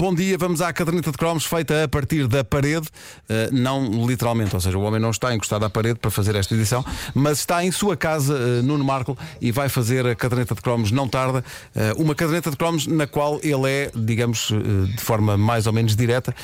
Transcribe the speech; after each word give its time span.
Bom 0.00 0.14
dia, 0.14 0.38
vamos 0.38 0.62
à 0.62 0.72
caderneta 0.72 1.12
de 1.12 1.18
cromos 1.18 1.44
feita 1.44 1.84
a 1.84 1.86
partir 1.86 2.26
da 2.26 2.42
parede, 2.42 2.88
uh, 2.88 3.52
não 3.54 4.06
literalmente, 4.06 4.54
ou 4.54 4.58
seja, 4.58 4.78
o 4.78 4.80
homem 4.80 4.98
não 4.98 5.10
está 5.10 5.34
encostado 5.34 5.62
à 5.62 5.68
parede 5.68 5.98
para 5.98 6.10
fazer 6.10 6.34
esta 6.36 6.54
edição, 6.54 6.82
mas 7.14 7.40
está 7.40 7.62
em 7.62 7.70
sua 7.70 7.98
casa, 7.98 8.32
uh, 8.32 8.62
Nuno 8.62 8.82
Marco, 8.82 9.14
e 9.42 9.52
vai 9.52 9.68
fazer 9.68 10.06
a 10.06 10.14
caderneta 10.14 10.54
de 10.54 10.62
cromos 10.62 10.90
não 10.90 11.06
tarda, 11.06 11.44
uh, 11.76 12.02
uma 12.02 12.14
caderneta 12.14 12.50
de 12.50 12.56
cromos 12.56 12.86
na 12.86 13.06
qual 13.06 13.40
ele 13.42 13.70
é, 13.70 13.90
digamos, 13.94 14.50
de 14.96 15.02
forma 15.02 15.36
mais 15.36 15.66
ou 15.66 15.72
menos 15.74 15.94
direta, 15.94 16.34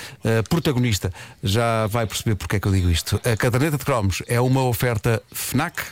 protagonista. 0.50 1.10
Já 1.42 1.86
vai 1.86 2.06
perceber 2.06 2.34
porque 2.34 2.56
é 2.56 2.60
que 2.60 2.68
eu 2.68 2.72
digo 2.72 2.90
isto. 2.90 3.18
A 3.24 3.38
caderneta 3.38 3.78
de 3.78 3.86
cromos 3.86 4.22
é 4.26 4.38
uma 4.38 4.64
oferta 4.64 5.22
FNAC. 5.32 5.82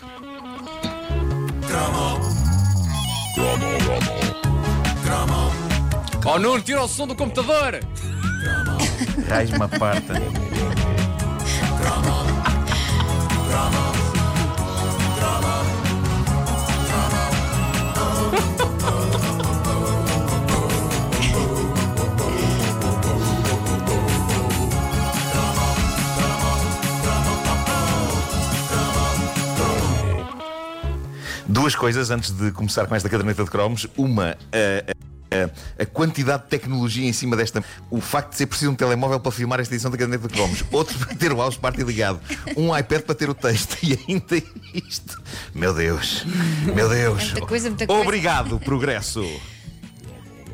Oh 6.27 6.39
Nuno, 6.39 6.63
tira 6.63 6.83
o 6.83 6.89
som 6.89 7.07
do 7.07 7.15
computador! 7.15 7.81
Raiz 9.29 9.51
uma 9.51 9.69
parta. 9.69 10.15
Duas 31.47 31.75
coisas 31.75 32.11
antes 32.11 32.31
de 32.31 32.51
começar 32.51 32.87
com 32.87 32.95
esta 32.95 33.09
caderneta 33.09 33.45
de 33.45 33.51
cromos. 33.51 33.87
Uma, 33.97 34.33
uh, 34.33 34.94
a 35.79 35.87
quantidade 35.87 36.45
de 36.45 36.49
tecnologia 36.49 37.09
em 37.09 37.13
cima 37.13 37.37
desta. 37.37 37.65
O 37.91 38.01
facto 38.01 38.31
de 38.31 38.37
ser 38.37 38.47
preciso 38.47 38.71
um 38.71 38.75
telemóvel 38.75 39.21
para 39.21 39.33
filmar 39.33 39.61
esta 39.61 39.75
edição 39.75 39.91
da 39.91 39.97
caderneta 39.97 40.29
de 40.29 40.35
cromos, 40.35 40.65
outro 40.71 40.99
para 40.99 41.15
ter 41.15 41.33
o 41.33 41.37
mouse 41.37 41.59
party 41.59 41.83
ligado, 41.83 42.21
um 42.57 42.77
iPad 42.77 43.03
para 43.03 43.15
ter 43.15 43.29
o 43.29 43.35
texto 43.35 43.77
e 43.83 43.99
ainda 44.09 44.43
isto. 44.73 45.23
Meu 45.55 45.75
Deus, 45.75 46.25
meu 46.75 46.89
Deus. 46.89 47.25
Muita 47.25 47.47
coisa, 47.47 47.69
muita 47.69 47.87
coisa. 47.87 48.03
Obrigado, 48.03 48.59
progresso. 48.61 49.25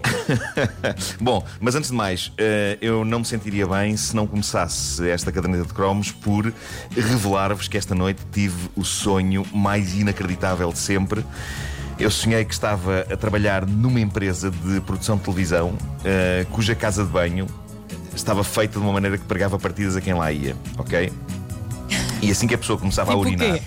Bom, 1.20 1.44
mas 1.60 1.74
antes 1.74 1.90
de 1.90 1.96
mais, 1.96 2.32
eh, 2.38 2.78
eu 2.80 3.04
não 3.04 3.20
me 3.20 3.24
sentiria 3.24 3.66
bem 3.66 3.96
se 3.96 4.14
não 4.14 4.26
começasse 4.26 5.08
esta 5.08 5.30
caderneta 5.30 5.64
de 5.66 5.74
cromos 5.74 6.10
por 6.10 6.52
revelar-vos 6.90 7.68
que 7.68 7.76
esta 7.76 7.94
noite 7.94 8.22
tive 8.32 8.70
o 8.76 8.84
sonho 8.84 9.44
mais 9.52 9.94
inacreditável 9.94 10.72
de 10.72 10.78
sempre. 10.78 11.24
Eu 12.00 12.10
sonhei 12.10 12.46
que 12.46 12.54
estava 12.54 13.00
a 13.12 13.16
trabalhar 13.16 13.66
numa 13.66 14.00
empresa 14.00 14.50
de 14.50 14.80
produção 14.80 15.18
de 15.18 15.22
televisão 15.22 15.68
uh, 15.68 16.46
cuja 16.50 16.74
casa 16.74 17.04
de 17.04 17.10
banho 17.10 17.46
estava 18.16 18.42
feita 18.42 18.78
de 18.78 18.84
uma 18.84 18.94
maneira 18.94 19.18
que 19.18 19.24
pregava 19.26 19.58
partidas 19.58 19.96
a 19.96 20.00
quem 20.00 20.14
lá 20.14 20.32
ia, 20.32 20.56
ok? 20.78 21.12
E 22.22 22.30
assim 22.30 22.46
que 22.46 22.54
a 22.54 22.58
pessoa 22.58 22.78
começava 22.78 23.10
tipo 23.10 23.22
a 23.22 23.26
urinar, 23.26 23.60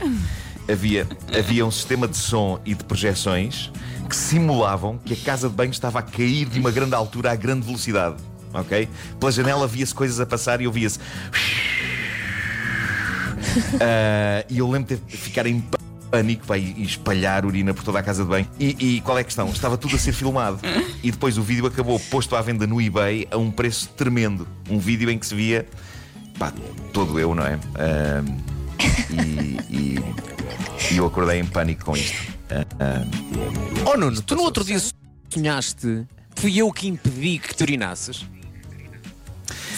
havia, 0.68 1.08
havia 1.38 1.64
um 1.64 1.70
sistema 1.70 2.08
de 2.08 2.18
som 2.18 2.60
e 2.66 2.74
de 2.74 2.84
projeções 2.84 3.72
que 4.10 4.16
simulavam 4.16 4.98
que 4.98 5.14
a 5.14 5.18
casa 5.18 5.48
de 5.48 5.54
banho 5.54 5.72
estava 5.72 6.00
a 6.00 6.02
cair 6.02 6.46
de 6.46 6.60
uma 6.60 6.72
grande 6.72 6.96
altura 6.96 7.32
a 7.32 7.36
grande 7.36 7.68
velocidade, 7.68 8.16
ok? 8.52 8.90
Pela 9.20 9.32
janela 9.32 9.68
via-se 9.68 9.94
coisas 9.94 10.20
a 10.20 10.26
passar 10.26 10.60
e 10.60 10.66
ouvia-se. 10.66 10.98
Uh, 13.76 14.42
e 14.50 14.58
eu 14.58 14.68
lembro 14.68 14.98
de 14.98 15.18
ficar 15.18 15.46
em 15.46 15.64
pânico 16.14 16.46
vai 16.46 16.60
espalhar 16.78 17.44
urina 17.44 17.74
por 17.74 17.84
toda 17.84 17.98
a 17.98 18.04
casa 18.04 18.24
de 18.24 18.30
banho. 18.30 18.48
E, 18.60 18.98
e, 18.98 19.02
qual 19.02 19.18
é 19.18 19.22
a 19.22 19.24
questão? 19.24 19.50
Estava 19.50 19.80
tudo 19.80 19.96
a 19.96 20.00
ser 20.00 20.14
filmado. 20.14 20.60
E 21.02 21.10
depois 21.10 21.40
o 21.40 21.42
vídeo 21.42 21.66
acabou 21.66 22.00
posto 22.00 22.36
à 22.36 22.42
venda 22.42 22.68
no 22.68 22.80
eBay 22.80 23.28
a 23.32 23.38
um 23.38 23.50
preço 23.50 23.90
tremendo. 23.98 24.48
Um 24.70 24.78
vídeo 24.78 25.10
em 25.10 25.18
que 25.18 25.26
se 25.26 25.34
via, 25.34 25.68
pá, 26.38 26.54
todo 26.94 27.20
eu, 27.20 27.34
não 27.34 27.44
é? 27.44 27.56
Uh, 27.56 28.38
e, 29.10 29.76
e, 29.76 30.94
e, 30.94 30.98
eu 30.98 31.08
acordei 31.08 31.40
em 31.40 31.46
pânico 31.48 31.86
com 31.86 31.98
isto. 31.98 32.32
Uh, 32.52 33.90
oh 33.92 33.98
Nuno, 33.98 34.22
tu 34.22 34.36
no 34.36 34.44
outro 34.44 34.64
dia 34.64 34.80
sonhaste, 35.30 36.06
fui 36.36 36.60
eu 36.60 36.72
que 36.72 36.88
impedi 36.88 37.40
que 37.40 37.56
te 37.56 37.64
urinasses? 37.64 38.24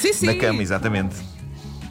Sim, 0.02 0.12
sim. 0.12 0.26
Na 0.26 0.36
cama, 0.36 0.62
exatamente. 0.62 1.16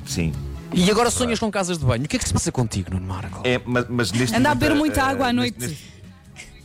Sim. 0.05 0.35
E 0.75 0.91
agora 0.91 1.11
sonhas 1.11 1.39
com 1.39 1.51
casas 1.51 1.79
de 1.79 1.85
banho. 1.85 2.05
O 2.05 2.09
que 2.09 2.17
é 2.17 2.19
que 2.19 2.27
se 2.27 2.33
passa 2.33 2.51
contigo, 2.51 2.91
Nuno 2.93 3.07
Marco? 3.07 3.41
É, 3.45 3.61
mas, 3.65 3.87
mas 3.89 4.13
neste 4.13 4.37
Anda 4.37 4.51
a 4.51 4.55
beber 4.55 4.75
muita 4.75 5.03
uh, 5.03 5.09
água 5.09 5.29
à 5.29 5.33
noite. 5.33 5.59
Neste, 5.59 5.79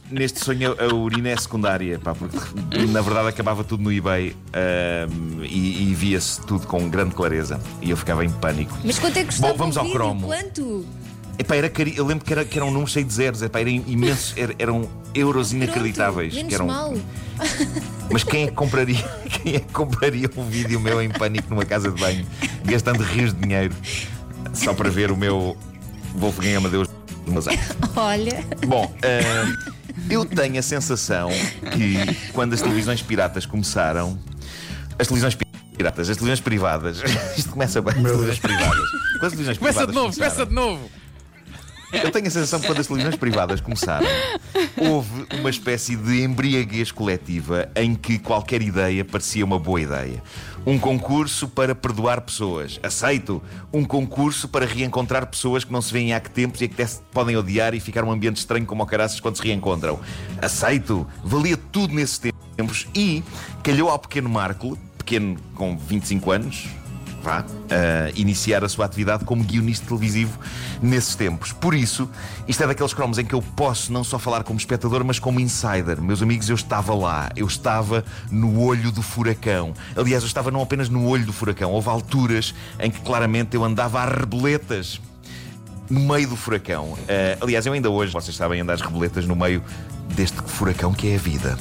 neste, 0.09 0.39
sonho 0.43 0.75
a 0.79 0.93
urina 0.93 1.29
é 1.29 1.37
secundária, 1.37 1.99
pá, 1.99 2.15
porque 2.15 2.37
na 2.87 3.01
verdade 3.01 3.27
acabava 3.29 3.63
tudo 3.63 3.83
no 3.83 3.91
eBay 3.91 4.31
uh, 4.31 5.43
e, 5.43 5.91
e 5.91 5.93
via-se 5.93 6.41
tudo 6.41 6.65
com 6.65 6.89
grande 6.89 7.13
clareza 7.13 7.59
e 7.81 7.91
eu 7.91 7.97
ficava 7.97 8.25
em 8.25 8.29
pânico. 8.29 8.75
Mas 8.83 8.97
quanto 8.97 9.17
é 9.17 9.21
que 9.21 9.27
custava 9.27 9.53
Bom, 9.53 9.59
vamos 9.59 9.77
ao 9.77 9.83
vídeo? 9.83 9.97
cromo. 9.97 10.27
Quanto? 10.27 10.85
Epá, 11.37 11.55
era 11.55 11.69
cari... 11.69 11.95
Eu 11.95 12.05
lembro 12.05 12.25
que 12.25 12.33
era, 12.33 12.43
que 12.43 12.57
era 12.57 12.65
um 12.65 12.71
número 12.71 12.89
cheio 12.89 13.05
de 13.05 13.13
zeros, 13.13 13.41
epá, 13.41 13.61
eram 13.61 13.71
imensos, 13.71 14.33
er, 14.35 14.55
eram 14.59 14.89
euros 15.13 15.53
inacreditáveis. 15.53 16.33
Pronto, 16.33 16.47
que 16.47 16.55
eram... 16.55 16.67
mal. 16.67 16.93
Mas 18.11 18.23
quem 18.23 18.43
é 18.43 18.47
que 18.47 18.53
compraria, 18.53 19.03
quem 19.29 19.55
é 19.55 19.59
que 19.59 19.71
compraria 19.71 20.29
um 20.35 20.45
vídeo 20.49 20.79
meu 20.79 21.01
em 21.01 21.09
pânico 21.09 21.49
numa 21.49 21.65
casa 21.65 21.91
de 21.91 21.99
banho, 21.99 22.25
gastando 22.65 23.03
rios 23.03 23.33
de 23.33 23.39
dinheiro? 23.39 23.75
só 24.53 24.73
para 24.73 24.89
ver 24.89 25.11
o 25.11 25.17
meu 25.17 25.57
Wolfgang 26.15 26.55
Amadeus 26.55 26.87
Mozart. 27.27 27.59
Olha. 27.95 28.43
Bom, 28.65 28.85
uh, 28.85 29.73
eu 30.09 30.25
tenho 30.25 30.59
a 30.59 30.61
sensação 30.61 31.29
que 31.73 32.31
quando 32.33 32.53
as 32.53 32.61
televisões 32.61 33.01
piratas 33.01 33.45
começaram, 33.45 34.17
as 34.97 35.07
televisões 35.07 35.37
piratas, 35.77 36.09
as 36.09 36.17
televisões 36.17 36.41
privadas, 36.41 37.01
isto 37.37 37.51
começa 37.51 37.81
bem, 37.81 37.95
as 37.95 38.01
televisões 38.01 38.39
privadas. 38.39 38.89
Quando 39.19 39.23
as 39.23 39.31
televisões 39.31 39.57
começa 39.57 39.85
privadas 39.85 39.87
de 39.87 39.95
novo, 39.95 40.13
começaram, 40.13 40.29
começa 40.31 40.45
de 40.45 40.55
novo. 40.55 40.98
Eu 41.91 42.11
tenho 42.11 42.27
a 42.27 42.29
sensação 42.29 42.59
que 42.59 42.67
quando 42.67 42.79
as 42.79 42.87
televisões 42.87 43.15
privadas 43.15 43.59
começaram, 43.59 44.07
houve 44.77 45.25
uma 45.39 45.49
espécie 45.49 45.95
de 45.95 46.21
embriaguez 46.21 46.91
coletiva 46.91 47.69
em 47.75 47.95
que 47.95 48.19
qualquer 48.19 48.61
ideia 48.61 49.03
parecia 49.03 49.43
uma 49.43 49.57
boa 49.57 49.81
ideia. 49.81 50.21
Um 50.65 50.77
concurso 50.77 51.47
para 51.47 51.73
perdoar 51.73 52.21
pessoas. 52.21 52.79
Aceito. 52.83 53.41
Um 53.73 53.83
concurso 53.83 54.47
para 54.47 54.65
reencontrar 54.65 55.25
pessoas 55.25 55.63
que 55.63 55.71
não 55.71 55.81
se 55.81 55.91
veem 55.91 56.13
há 56.13 56.19
que 56.19 56.29
tempos 56.29 56.61
e 56.61 56.67
que 56.67 56.81
até 56.81 56.91
podem 57.11 57.35
odiar 57.35 57.73
e 57.73 57.79
ficar 57.79 58.03
um 58.03 58.11
ambiente 58.11 58.37
estranho 58.37 58.65
como 58.65 58.83
o 58.83 58.85
caraças 58.85 59.19
quando 59.19 59.37
se 59.37 59.43
reencontram. 59.43 59.99
Aceito. 60.41 61.07
Valia 61.23 61.57
tudo 61.57 61.93
nesses 61.93 62.19
tempos 62.55 62.87
e 62.93 63.23
calhou 63.63 63.89
ao 63.89 63.97
pequeno 63.97 64.29
Marco, 64.29 64.77
pequeno 64.97 65.37
com 65.55 65.77
25 65.77 66.31
anos, 66.31 66.67
vá, 67.21 67.41
uh, 67.41 67.45
iniciar 68.15 68.63
a 68.63 68.69
sua 68.69 68.85
atividade 68.85 69.25
como 69.25 69.43
guionista 69.43 69.85
televisivo 69.85 70.39
nesses 70.81 71.15
tempos. 71.15 71.51
Por 71.51 71.73
isso, 71.73 72.09
isto 72.47 72.63
é 72.63 72.67
daqueles 72.67 72.93
cromos 72.93 73.17
em 73.17 73.25
que 73.25 73.33
eu 73.33 73.41
posso 73.41 73.91
não 73.91 74.03
só 74.03 74.17
falar 74.17 74.43
como 74.43 74.57
espectador, 74.57 75.03
mas 75.03 75.19
como 75.19 75.39
insider. 75.39 76.01
Meus 76.01 76.21
amigos, 76.21 76.49
eu 76.49 76.55
estava 76.55 76.93
lá, 76.95 77.29
eu 77.35 77.47
estava 77.47 78.03
no 78.31 78.61
olho 78.61 78.91
do 78.91 79.01
furacão. 79.01 79.73
Aliás, 79.95 80.23
eu 80.23 80.27
estava 80.27 80.51
não 80.51 80.61
apenas 80.61 80.89
no 80.89 81.07
olho 81.07 81.25
do 81.25 81.33
furacão, 81.33 81.71
houve 81.71 81.89
alturas 81.89 82.53
em 82.79 82.89
que 82.89 82.99
claramente 83.01 83.55
eu 83.55 83.63
andava 83.63 83.99
a 84.01 84.05
reboletas 84.05 84.99
no 85.89 85.99
meio 86.01 86.27
do 86.27 86.35
furacão. 86.35 86.93
Uh, 86.93 86.97
aliás, 87.41 87.65
eu 87.65 87.73
ainda 87.73 87.89
hoje, 87.89 88.13
vocês 88.13 88.35
sabem, 88.35 88.61
andar 88.61 88.73
às 88.73 88.81
reboletas 88.81 89.25
no 89.25 89.35
meio 89.35 89.63
deste 90.15 90.37
furacão 90.45 90.93
que 90.93 91.11
é 91.11 91.15
a 91.15 91.19
vida. 91.19 91.57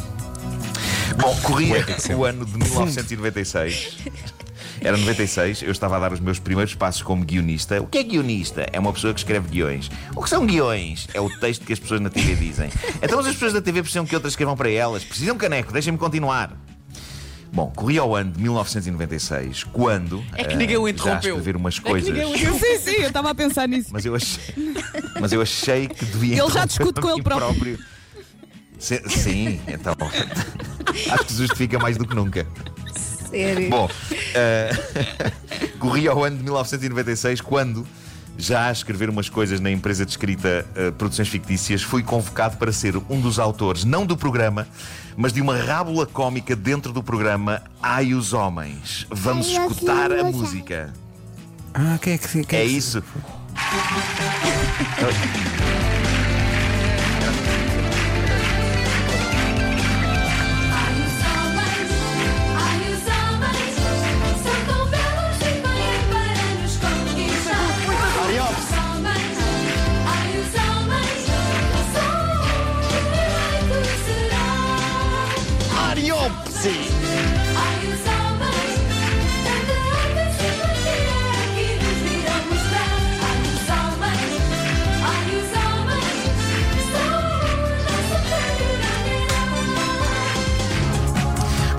Bom, 1.16 1.34
corria 1.42 1.84
o 2.16 2.25
ano 2.25 2.44
de 2.44 2.56
1996. 2.58 3.98
Era 4.81 4.97
96, 4.97 5.62
eu 5.62 5.72
estava 5.72 5.97
a 5.97 6.00
dar 6.00 6.12
os 6.12 6.21
meus 6.21 6.39
primeiros 6.39 6.75
passos 6.75 7.03
como 7.03 7.25
guionista. 7.25 7.81
O 7.81 7.87
que 7.87 7.99
é 7.99 8.03
guionista? 8.03 8.66
É 8.72 8.78
uma 8.78 8.93
pessoa 8.93 9.12
que 9.12 9.21
escreve 9.21 9.49
guiões. 9.49 9.91
O 10.15 10.22
que 10.22 10.28
são 10.28 10.47
guiões? 10.47 11.09
É 11.12 11.21
o 11.21 11.28
texto 11.39 11.65
que 11.65 11.72
as 11.72 11.78
pessoas 11.78 12.00
na 12.00 12.11
TV 12.11 12.34
dizem. 12.34 12.71
Então 13.03 13.19
as 13.19 13.27
pessoas 13.27 13.53
da 13.53 13.61
TV 13.61 13.83
precisam 13.83 14.06
que 14.06 14.15
outras 14.15 14.33
escrevam 14.33 14.56
para 14.56 14.71
elas. 14.71 15.05
Precisam 15.05 15.37
caneco, 15.37 15.72
deixem-me 15.72 15.99
continuar. 15.99 16.56
Bom, 17.53 17.72
corria 17.75 18.03
ao 18.03 18.15
ano 18.15 18.33
de 18.33 18.43
1996, 18.43 19.64
quando. 19.64 20.23
É 20.35 20.44
que 20.44 20.55
ninguém 20.55 20.76
uh, 20.76 20.82
o 20.82 20.88
interrompeu. 20.88 21.37
escrever 21.37 21.56
umas 21.56 21.79
coisas. 21.79 22.17
É 22.17 22.25
sim, 22.26 22.79
sim, 22.79 22.97
eu 23.00 23.08
estava 23.08 23.31
a 23.31 23.35
pensar 23.35 23.67
nisso. 23.67 23.88
Mas 23.93 24.05
eu 24.05 24.14
achei, 24.14 24.55
mas 25.20 25.32
eu 25.32 25.41
achei 25.41 25.88
que 25.88 26.05
devia. 26.05 26.43
Ele 26.43 26.52
já 26.52 26.64
discute 26.67 27.00
com 27.00 27.11
ele 27.11 27.23
próprio. 27.23 27.49
próprio. 27.55 27.79
Sim, 28.79 29.61
então. 29.67 29.94
acho 31.11 31.25
que 31.25 31.35
justifica 31.35 31.79
mais 31.79 31.97
do 31.97 32.06
que 32.06 32.14
nunca. 32.14 32.47
Sério? 33.30 33.70
Bom, 33.70 33.86
uh, 33.86 33.90
corria 35.78 36.10
ao 36.10 36.25
ano 36.25 36.36
de 36.36 36.42
1996 36.42 37.40
quando 37.40 37.86
já 38.36 38.69
a 38.69 38.72
escrever 38.72 39.10
umas 39.10 39.28
coisas 39.28 39.58
na 39.58 39.70
empresa 39.70 40.06
de 40.06 40.12
escrita 40.12 40.64
uh, 40.70 40.92
Produções 40.92 41.28
Fictícias, 41.28 41.82
fui 41.82 42.02
convocado 42.02 42.56
para 42.56 42.72
ser 42.72 42.96
um 43.10 43.20
dos 43.20 43.38
autores, 43.38 43.84
não 43.84 44.06
do 44.06 44.16
programa, 44.16 44.66
mas 45.16 45.32
de 45.32 45.42
uma 45.42 45.56
rábula 45.56 46.06
cómica 46.06 46.54
dentro 46.54 46.92
do 46.92 47.02
programa 47.02 47.62
Ai 47.82 48.14
os 48.14 48.32
Homens. 48.32 49.06
Vamos 49.10 49.48
Ai, 49.48 49.66
escutar 49.66 50.12
a 50.12 50.25
música. 50.25 50.92
Ah, 51.75 51.98
quem 52.00 52.14
é 52.14 52.19
que. 52.19 52.44
Quem 52.44 52.58
é, 52.58 52.62
é 52.62 52.66
isso. 52.66 53.02
Sim. 76.60 76.72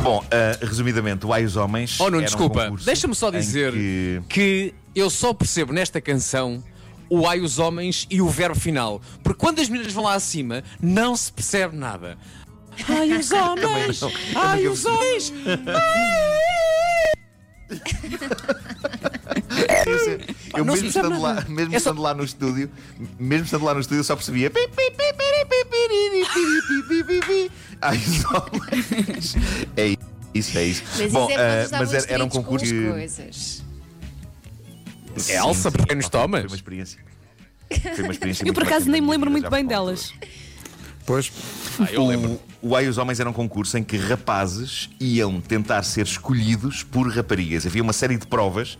Bom, 0.02 0.24
uh, 0.24 0.66
resumidamente, 0.66 1.26
o 1.26 1.34
Ai 1.34 1.44
os 1.44 1.58
Homens. 1.58 2.00
Oh, 2.00 2.10
não, 2.10 2.22
desculpa, 2.22 2.70
um 2.70 2.76
deixa-me 2.76 3.14
só 3.14 3.30
dizer 3.30 3.74
que... 3.74 4.22
que... 4.30 4.74
eu 4.96 5.10
só 5.10 5.34
percebo 5.34 5.74
nesta 5.74 6.00
canção 6.00 6.64
o 7.10 7.28
Ai 7.28 7.42
os 7.42 7.60
Homens 7.60 8.08
e 8.10 8.22
o 8.22 8.30
verbo 8.30 8.58
final. 8.58 9.02
Porque 9.24 9.40
quando 9.40 9.60
as 9.60 9.68
meninas 9.68 9.92
vão 9.92 10.04
lá 10.06 10.14
acima, 10.14 10.64
não 10.82 11.16
se 11.16 11.32
percebe 11.32 11.76
nada. 11.76 12.18
Ai 12.88 13.12
os 13.14 13.32
homens! 13.32 14.02
Ai 14.36 14.68
os 14.68 14.86
homens! 14.86 15.34
Eu, 20.56 20.66
mesmo, 20.66 20.88
estando 20.88 21.22
lá, 21.22 21.46
mesmo 21.48 21.74
É 21.74 21.78
estando 21.78 22.02
lá 22.02 22.14
no 22.14 22.24
estúdio, 22.24 22.70
mesmo 23.20 23.46
estando 23.46 23.66
lá 23.66 23.74
no 23.74 23.80
estúdio, 23.80 24.04
só 24.04 24.16
percebia. 24.16 24.52
Ai, 27.82 27.98
os 27.98 28.26
homens. 28.26 29.36
É 29.78 29.96
isso, 30.34 30.58
é 30.58 30.64
isso. 30.64 30.84
Mas 30.98 31.12
Bom, 31.12 31.30
isso 31.30 31.40
é 31.40 31.60
eh, 31.60 31.64
estavam 31.64 31.86
mas 31.86 31.94
era, 31.94 32.14
era 32.14 32.26
um 32.26 32.30
concurso 32.30 32.66
que. 32.66 32.90
coisas. 32.90 33.64
Sim, 35.18 35.34
Elsa, 35.34 35.72
pequenos 35.72 36.06
foi- 36.06 36.12
tomas. 36.12 36.42
Foi 36.42 36.50
uma 36.50 36.56
experiência. 36.56 37.00
Foi 37.96 38.04
uma 38.04 38.14
experiência 38.14 38.48
Eu 38.48 38.54
por 38.54 38.64
acaso 38.64 38.90
nem 38.90 39.02
me 39.02 39.10
lembro 39.10 39.30
muito 39.30 39.50
bem 39.50 39.66
delas. 39.66 40.12
Pois. 41.06 41.32
Ah, 41.80 41.88
eu 41.92 42.06
lembro. 42.06 42.40
O, 42.62 42.76
Ai 42.76 42.88
os 42.88 42.98
Homens 42.98 43.20
era 43.20 43.30
um 43.30 43.34
concurso 43.34 43.78
em 43.78 43.84
que 43.84 43.96
rapazes 43.96 44.90
iam 45.00 45.40
tentar 45.40 45.84
ser 45.84 46.06
escolhidos 46.06 46.84
por 46.84 47.10
raparigas. 47.10 47.66
Havia 47.66 47.82
uma 47.82 47.94
série 47.94 48.18
de 48.18 48.28
provas 48.28 48.78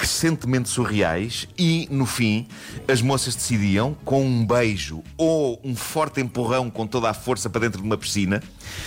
crescentemente 0.00 0.70
surreais 0.70 1.46
e, 1.58 1.86
no 1.90 2.06
fim, 2.06 2.46
as 2.88 3.02
moças 3.02 3.34
decidiam, 3.34 3.94
com 4.02 4.24
um 4.24 4.46
beijo 4.46 5.02
ou 5.18 5.60
um 5.62 5.76
forte 5.76 6.22
empurrão 6.22 6.70
com 6.70 6.86
toda 6.86 7.10
a 7.10 7.14
força 7.14 7.50
para 7.50 7.60
dentro 7.60 7.82
de 7.82 7.86
uma 7.86 7.98
piscina, 7.98 8.42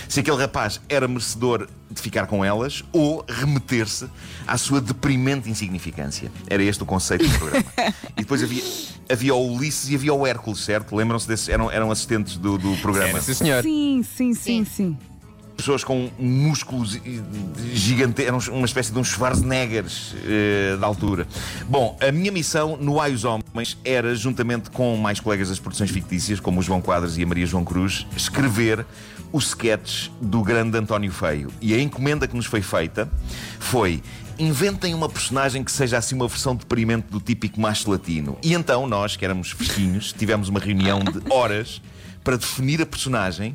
se 0.08 0.18
aquele 0.18 0.36
rapaz 0.38 0.80
era 0.88 1.06
merecedor 1.06 1.68
de 1.88 2.02
ficar 2.02 2.26
com 2.26 2.44
elas 2.44 2.82
ou 2.92 3.24
remeter-se 3.28 4.08
à 4.44 4.58
sua 4.58 4.80
deprimente 4.80 5.48
insignificância. 5.48 6.32
Era 6.48 6.62
este 6.64 6.82
o 6.82 6.86
conceito 6.86 7.24
do 7.28 7.38
programa. 7.38 7.64
e 8.16 8.22
depois 8.22 8.42
havia, 8.42 8.64
havia 9.08 9.34
o 9.34 9.54
Ulisses 9.54 9.90
e 9.90 9.94
havia 9.94 10.12
o 10.12 10.26
Hércules, 10.26 10.60
certo? 10.64 10.96
Lembram-se 10.96 11.28
desses? 11.28 11.48
Eram, 11.48 11.70
eram 11.70 11.92
assistentes 11.92 12.36
do, 12.36 12.58
do 12.58 12.76
programa. 12.78 13.10
Era, 13.10 13.22
sim, 13.22 13.34
senhor. 13.34 13.62
Sim, 13.62 14.04
sim, 14.16 14.33
sim, 14.34 14.64
sim. 14.64 14.96
pessoas 15.56 15.84
com 15.84 16.10
músculos 16.18 16.98
gigantes, 17.72 18.26
eram 18.26 18.38
uma 18.52 18.66
espécie 18.66 18.92
de 18.92 18.98
uns 18.98 19.08
Schwarzeneggers 19.08 20.14
eh, 20.26 20.76
da 20.80 20.86
altura. 20.86 21.26
Bom, 21.68 21.96
a 22.00 22.10
minha 22.10 22.32
missão 22.32 22.76
no 22.76 23.00
Ai 23.00 23.12
os 23.12 23.24
Homens 23.24 23.78
era, 23.84 24.14
juntamente 24.14 24.70
com 24.70 24.96
mais 24.96 25.20
colegas 25.20 25.48
das 25.48 25.58
produções 25.58 25.90
fictícias, 25.90 26.40
como 26.40 26.60
o 26.60 26.62
João 26.62 26.80
Quadros 26.80 27.16
e 27.16 27.22
a 27.22 27.26
Maria 27.26 27.46
João 27.46 27.64
Cruz, 27.64 28.06
escrever 28.16 28.84
os 29.32 29.48
sketches 29.48 30.10
do 30.20 30.42
grande 30.42 30.78
António 30.78 31.10
Feio. 31.10 31.50
E 31.60 31.74
a 31.74 31.80
encomenda 31.80 32.28
que 32.28 32.36
nos 32.36 32.46
foi 32.46 32.62
feita 32.62 33.10
foi. 33.58 34.02
Inventem 34.38 34.94
uma 34.94 35.08
personagem 35.08 35.62
que 35.62 35.70
seja 35.70 35.98
assim 35.98 36.16
uma 36.16 36.26
versão 36.26 36.56
deprimente 36.56 37.06
do 37.08 37.20
típico 37.20 37.60
macho 37.60 37.88
latino. 37.90 38.36
E 38.42 38.52
então 38.52 38.86
nós, 38.86 39.16
que 39.16 39.24
éramos 39.24 39.52
fresquinhos, 39.52 40.12
tivemos 40.12 40.48
uma 40.48 40.58
reunião 40.58 40.98
de 40.98 41.20
horas 41.32 41.80
para 42.24 42.38
definir 42.38 42.80
a 42.80 42.86
personagem 42.86 43.54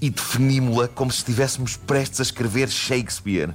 e 0.00 0.10
definimos-la 0.10 0.88
como 0.88 1.10
se 1.10 1.18
estivéssemos 1.18 1.76
prestes 1.76 2.20
a 2.20 2.24
escrever 2.24 2.68
Shakespeare. 2.68 3.54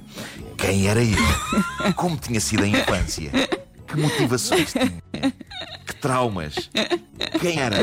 Quem 0.56 0.88
era 0.88 1.02
ele? 1.02 1.16
Como 1.94 2.16
tinha 2.16 2.40
sido 2.40 2.64
a 2.64 2.66
infância? 2.66 3.30
Que 3.86 3.96
motivações 3.96 4.72
tinha? 4.72 5.32
Que 5.86 5.94
traumas? 5.96 6.70
Quem 7.40 7.60
era? 7.60 7.76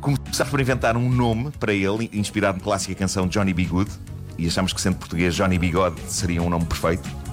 Começámos 0.00 0.50
por 0.50 0.60
inventar 0.60 0.96
um 0.96 1.08
nome 1.08 1.50
para 1.58 1.72
ele, 1.72 2.10
inspirado 2.12 2.58
na 2.58 2.64
clássica 2.64 2.94
canção 2.94 3.28
Johnny 3.28 3.54
B. 3.54 3.64
Good, 3.64 3.90
e 4.38 4.46
achámos 4.46 4.72
que, 4.72 4.80
sendo 4.80 4.96
português, 4.96 5.34
Johnny 5.34 5.58
Bigode 5.58 6.00
seria 6.08 6.42
um 6.42 6.50
nome 6.50 6.66
perfeito. 6.66 7.25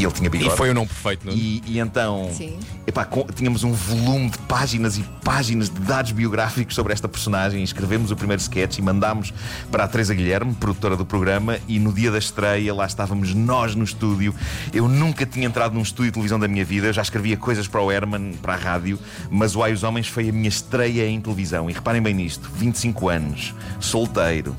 E 0.00 0.04
ele 0.04 0.12
tinha 0.14 0.28
E 0.28 0.30
bigode. 0.30 0.56
foi 0.56 0.70
o 0.70 0.74
nome 0.74 0.86
perfeito, 0.86 1.26
não 1.26 1.32
é? 1.34 1.36
E, 1.36 1.62
e 1.66 1.78
então 1.78 2.30
Sim. 2.32 2.58
epá, 2.86 3.04
com- 3.04 3.26
tínhamos 3.34 3.64
um 3.64 3.72
volume 3.72 4.30
de 4.30 4.38
páginas 4.38 4.96
e 4.96 5.02
páginas 5.22 5.68
de 5.68 5.78
dados 5.80 6.12
biográficos 6.12 6.74
sobre 6.74 6.94
esta 6.94 7.06
personagem. 7.06 7.62
Escrevemos 7.62 8.10
o 8.10 8.16
primeiro 8.16 8.40
sketch 8.40 8.78
e 8.78 8.82
mandámos 8.82 9.32
para 9.70 9.84
a 9.84 9.88
Teresa 9.88 10.14
Guilherme, 10.14 10.54
produtora 10.54 10.96
do 10.96 11.04
programa, 11.04 11.58
e 11.68 11.78
no 11.78 11.92
dia 11.92 12.10
da 12.10 12.16
estreia 12.18 12.72
lá 12.74 12.86
estávamos 12.86 13.34
nós 13.34 13.74
no 13.74 13.84
estúdio. 13.84 14.34
Eu 14.72 14.88
nunca 14.88 15.26
tinha 15.26 15.46
entrado 15.46 15.74
num 15.74 15.82
estúdio 15.82 16.06
de 16.06 16.12
televisão 16.14 16.38
da 16.40 16.48
minha 16.48 16.64
vida, 16.64 16.86
eu 16.86 16.92
já 16.94 17.02
escrevia 17.02 17.36
coisas 17.36 17.68
para 17.68 17.82
o 17.82 17.92
Herman, 17.92 18.32
para 18.40 18.54
a 18.54 18.56
rádio, 18.56 18.98
mas 19.30 19.54
o 19.54 19.62
Ai 19.62 19.74
os 19.74 19.82
Homens 19.82 20.08
foi 20.08 20.30
a 20.30 20.32
minha 20.32 20.48
estreia 20.48 21.06
em 21.06 21.20
televisão. 21.20 21.68
E 21.68 21.74
reparem 21.74 22.00
bem 22.00 22.14
nisto: 22.14 22.50
25 22.54 23.10
anos, 23.10 23.54
solteiro, 23.78 24.56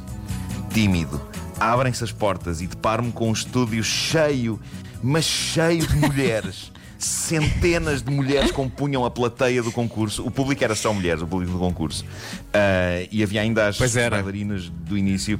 tímido. 0.71 1.19
Abrem-se 1.59 2.03
as 2.03 2.11
portas 2.11 2.59
e 2.61 2.67
deparo-me 2.67 3.11
com 3.11 3.29
um 3.29 3.33
estúdio 3.33 3.83
cheio, 3.83 4.59
mas 5.01 5.25
cheio 5.25 5.85
de 5.85 5.95
mulheres. 5.95 6.71
Centenas 6.97 8.03
de 8.03 8.11
mulheres 8.11 8.51
compunham 8.51 9.03
a 9.03 9.09
plateia 9.09 9.63
do 9.63 9.71
concurso. 9.71 10.23
O 10.23 10.29
público 10.29 10.63
era 10.63 10.75
só 10.75 10.93
mulheres, 10.93 11.23
o 11.23 11.27
público 11.27 11.51
do 11.51 11.57
concurso. 11.57 12.05
Ah, 12.53 13.03
e 13.11 13.23
havia 13.23 13.41
ainda 13.41 13.67
as 13.67 13.77
bailarinas 13.79 14.69
do 14.69 14.95
início. 14.95 15.39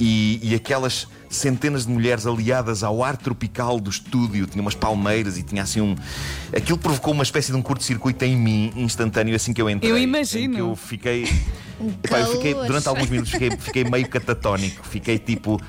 E, 0.00 0.40
e 0.42 0.54
aquelas 0.54 1.06
centenas 1.28 1.86
de 1.86 1.92
mulheres 1.92 2.26
aliadas 2.26 2.82
ao 2.82 3.04
ar 3.04 3.16
tropical 3.18 3.78
do 3.78 3.90
estúdio. 3.90 4.46
Tinha 4.46 4.62
umas 4.62 4.74
palmeiras 4.74 5.36
e 5.36 5.42
tinha 5.42 5.62
assim 5.62 5.82
um. 5.82 5.94
Aquilo 6.56 6.78
provocou 6.78 7.12
uma 7.12 7.22
espécie 7.22 7.50
de 7.52 7.58
um 7.58 7.62
curto-circuito 7.62 8.24
em 8.24 8.34
mim, 8.34 8.72
instantâneo, 8.76 9.34
assim 9.34 9.52
que 9.52 9.60
eu 9.60 9.68
entrei. 9.68 9.90
Eu 9.90 9.98
em 9.98 10.04
imagino. 10.04 10.54
que 10.54 10.60
eu 10.60 10.76
fiquei. 10.76 11.24
Epá, 12.04 12.20
eu 12.20 12.32
fiquei, 12.32 12.54
durante 12.54 12.88
alguns 12.88 13.10
minutos 13.10 13.32
fiquei, 13.32 13.50
fiquei 13.50 13.84
meio 13.84 14.08
catatónico, 14.08 14.86
fiquei 14.86 15.18
tipo. 15.18 15.60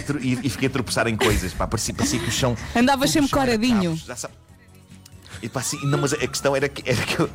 Tro- 0.00 0.18
e, 0.20 0.38
e 0.42 0.48
fiquei 0.50 0.68
a 0.68 0.70
tropeçar 0.70 1.06
em 1.06 1.16
coisas, 1.16 1.52
pá, 1.52 1.66
parecia, 1.66 1.94
parecia 1.94 2.18
que 2.18 2.28
o 2.28 2.32
chão. 2.32 2.56
Andavas 2.74 3.10
sempre 3.10 3.30
coradinho. 3.30 3.96
cabos. 4.06 4.26
E 5.42 5.48
pá, 5.48 5.60
assim, 5.60 5.78
não, 5.86 5.98
mas 6.00 6.12
a 6.14 6.16
questão 6.26 6.56
era 6.56 6.68
que, 6.68 6.82
era 6.88 7.02
que 7.04 7.18
eu, 7.20 7.28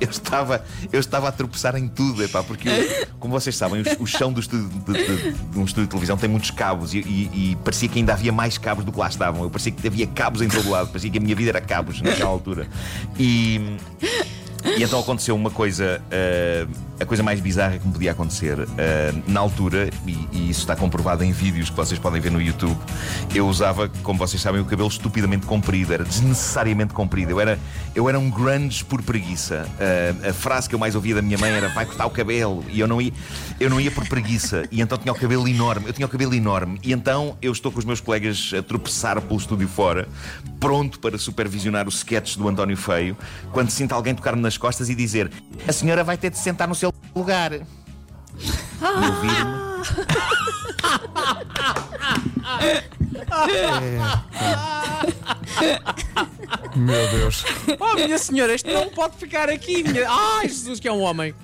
eu, 0.00 0.08
estava, 0.10 0.64
eu 0.92 1.00
estava 1.00 1.28
a 1.28 1.32
tropeçar 1.32 1.74
em 1.76 1.88
tudo, 1.88 2.22
epá, 2.22 2.42
porque, 2.44 2.68
eu- 2.68 3.06
como 3.18 3.32
vocês 3.32 3.56
sabem, 3.56 3.82
o, 3.82 4.02
o 4.02 4.06
chão 4.06 4.32
do 4.32 4.38
estúdio 4.40 4.68
de, 4.68 4.92
de- 4.92 5.32
de 5.32 5.58
um 5.58 5.64
estúdio 5.64 5.84
de 5.84 5.88
televisão 5.90 6.16
tem 6.16 6.28
muitos 6.30 6.50
cabos 6.52 6.94
e, 6.94 6.98
e- 6.98 7.30
e 7.52 7.56
parecia 7.64 7.88
que 7.88 7.98
ainda 7.98 8.12
havia 8.12 8.30
mais 8.30 8.58
cabos 8.58 8.84
do 8.84 8.92
que 8.92 8.98
lá 9.00 9.08
estavam. 9.08 9.42
Eu 9.42 9.50
parecia 9.50 9.72
que 9.72 9.84
havia 9.86 10.06
cabos 10.06 10.40
em 10.42 10.48
todo 10.48 10.68
lado, 10.70 10.88
parecia 10.88 11.10
que 11.10 11.18
a 11.18 11.20
minha 11.20 11.34
vida 11.34 11.50
era 11.50 11.60
cabos 11.60 12.00
naquela 12.00 12.30
altura. 12.30 12.68
E. 13.18 13.76
E 14.78 14.84
então 14.84 15.00
aconteceu 15.00 15.34
uma 15.34 15.50
coisa, 15.50 16.00
eh, 16.08 16.68
a 17.02 17.06
coisa 17.06 17.22
mais 17.22 17.40
bizarra 17.40 17.78
que 17.78 17.86
me 17.86 17.92
podia 17.92 18.12
acontecer. 18.12 18.66
Eh, 18.78 19.12
na 19.26 19.40
altura, 19.40 19.90
e, 20.06 20.28
e 20.32 20.50
isso 20.50 20.60
está 20.60 20.76
comprovado 20.76 21.24
em 21.24 21.32
vídeos 21.32 21.70
que 21.70 21.76
vocês 21.76 21.98
podem 21.98 22.20
ver 22.20 22.30
no 22.30 22.40
YouTube, 22.40 22.78
eu 23.34 23.46
usava, 23.46 23.88
como 24.02 24.18
vocês 24.18 24.40
sabem, 24.40 24.60
o 24.60 24.64
cabelo 24.64 24.88
estupidamente 24.88 25.46
comprido, 25.46 25.92
era 25.92 26.04
desnecessariamente 26.04 26.94
comprido. 26.94 27.30
Eu 27.30 27.40
era, 27.40 27.58
eu 27.94 28.08
era 28.08 28.18
um 28.18 28.30
grunge 28.30 28.84
por 28.84 29.02
preguiça. 29.02 29.66
Eh, 29.78 30.14
a 30.30 30.32
frase 30.32 30.68
que 30.68 30.74
eu 30.74 30.78
mais 30.78 30.94
ouvia 30.94 31.14
da 31.14 31.22
minha 31.22 31.38
mãe 31.38 31.50
era 31.50 31.68
vai 31.68 31.86
cortar 31.86 32.06
o 32.06 32.10
cabelo. 32.10 32.64
E 32.68 32.80
eu 32.80 32.88
não, 32.88 33.00
ia, 33.00 33.12
eu 33.58 33.68
não 33.68 33.80
ia 33.80 33.90
por 33.90 34.06
preguiça. 34.08 34.64
E 34.70 34.80
então 34.80 34.96
tinha 34.98 35.12
o 35.12 35.16
cabelo 35.16 35.46
enorme. 35.48 35.86
Eu 35.86 35.92
tinha 35.92 36.06
o 36.06 36.08
cabelo 36.08 36.34
enorme. 36.34 36.78
E 36.82 36.92
então 36.92 37.36
eu 37.42 37.52
estou 37.52 37.72
com 37.72 37.78
os 37.78 37.84
meus 37.84 38.00
colegas 38.00 38.52
a 38.56 38.62
tropeçar 38.62 39.20
pelo 39.20 39.38
estúdio 39.38 39.68
fora, 39.68 40.08
pronto 40.60 40.98
para 41.00 41.18
supervisionar 41.18 41.88
os 41.88 41.96
sketches 41.96 42.36
do 42.36 42.48
António 42.48 42.76
Feio, 42.76 43.16
quando 43.52 43.70
sinto 43.70 43.92
alguém 43.92 44.14
tocar-me 44.14 44.40
nas 44.40 44.56
costas 44.56 44.88
e 44.88 44.94
dizer: 44.94 45.30
A 45.66 45.72
senhora 45.72 46.04
vai 46.04 46.16
ter 46.16 46.30
de 46.30 46.38
sentar 46.38 46.68
no 46.68 46.74
seu 46.74 46.91
lugar. 47.14 47.52
E 47.52 47.62
eu 48.82 49.12
viro-me. 49.20 49.72
Meu 56.76 57.10
Deus. 57.10 57.44
Oh, 57.78 57.94
minha 57.94 58.18
senhora, 58.18 58.54
isto 58.54 58.70
não 58.70 58.88
pode 58.88 59.16
ficar 59.16 59.48
aqui. 59.48 59.82
Minha... 59.82 60.08
Ai, 60.08 60.48
Jesus, 60.48 60.80
que 60.80 60.88
é 60.88 60.92
um 60.92 61.00
homem. 61.00 61.34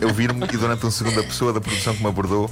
Eu 0.00 0.12
viro-me 0.12 0.44
e 0.44 0.56
durante 0.56 0.86
um 0.86 0.90
segundo 0.90 1.20
a 1.20 1.24
pessoa 1.24 1.52
da 1.52 1.60
produção 1.60 1.94
que 1.94 2.02
me 2.02 2.08
abordou 2.08 2.50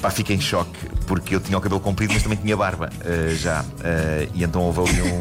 pá, 0.00 0.10
fiquei 0.10 0.36
em 0.36 0.40
choque 0.40 0.88
porque 1.06 1.34
eu 1.34 1.40
tinha 1.40 1.58
o 1.58 1.60
cabelo 1.60 1.80
comprido, 1.80 2.12
mas 2.14 2.22
também 2.22 2.38
tinha 2.38 2.56
barba 2.56 2.88
eh, 3.04 3.34
já. 3.34 3.64
Eh, 3.82 4.28
e 4.32 4.44
então 4.44 4.62
houve 4.62 4.80
ali 4.80 5.02
um. 5.02 5.20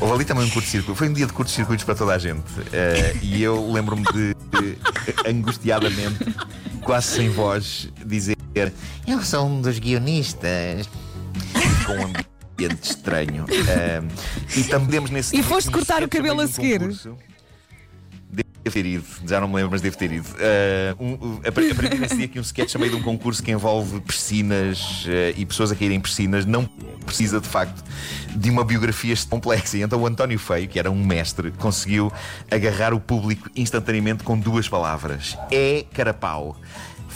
Houve 0.00 0.14
ali 0.14 0.24
também 0.24 0.44
um 0.44 0.50
curto-circuito. 0.50 0.94
Foi 0.94 1.08
um 1.08 1.12
dia 1.12 1.26
de 1.26 1.32
curtos-circuitos 1.32 1.84
para 1.84 1.94
toda 1.94 2.14
a 2.14 2.18
gente. 2.18 2.42
Eh, 2.72 3.16
e 3.22 3.42
eu 3.42 3.72
lembro-me 3.72 4.02
de, 4.12 4.36
angustiadamente, 5.26 6.18
quase 6.82 7.06
sem 7.08 7.30
voz, 7.30 7.88
dizer: 8.04 8.36
Eu 9.06 9.22
sou 9.22 9.46
um 9.46 9.60
dos 9.60 9.78
guionistas. 9.78 10.88
Com 11.86 11.92
um 11.92 12.04
ambiente 12.04 12.82
estranho. 12.90 13.46
Eh, 13.48 14.02
e 14.56 14.64
também 14.64 15.00
nesse 15.10 15.36
E 15.36 15.42
foste 15.42 15.70
cortar 15.70 16.02
o 16.02 16.08
cabelo 16.08 16.40
a 16.42 16.46
seguir? 16.46 16.78
concurso. 16.80 17.16
Devo 18.66 18.74
ter 18.74 18.86
ido, 18.86 19.04
já 19.24 19.40
não 19.40 19.46
me 19.46 19.54
lembro, 19.54 19.70
mas 19.70 19.80
devo 19.80 19.96
ter 19.96 20.10
ido. 20.10 20.26
Uh, 20.26 21.04
um, 21.04 21.40
apre- 21.46 21.70
aprendi 21.70 21.98
nesse 21.98 22.16
dia 22.16 22.24
aqui 22.24 22.36
um 22.36 22.42
sketch 22.42 22.74
a 22.74 22.78
meio 22.80 22.90
de 22.90 22.96
um 22.96 23.02
concurso 23.02 23.40
que 23.40 23.52
envolve 23.52 24.00
piscinas 24.00 25.04
uh, 25.04 25.38
e 25.38 25.46
pessoas 25.46 25.70
a 25.70 25.76
caírem 25.76 25.98
em 25.98 26.00
piscinas. 26.00 26.44
Não 26.44 26.64
precisa, 27.04 27.40
de 27.40 27.46
facto, 27.46 27.84
de 28.34 28.50
uma 28.50 28.64
biografia 28.64 29.14
complexa. 29.30 29.78
E 29.78 29.82
então 29.82 30.00
o 30.00 30.04
António 30.04 30.36
Feio, 30.36 30.66
que 30.66 30.80
era 30.80 30.90
um 30.90 31.00
mestre, 31.00 31.52
conseguiu 31.52 32.12
agarrar 32.50 32.92
o 32.92 32.98
público 32.98 33.48
instantaneamente 33.54 34.24
com 34.24 34.36
duas 34.36 34.68
palavras: 34.68 35.38
é 35.52 35.84
carapau. 35.94 36.56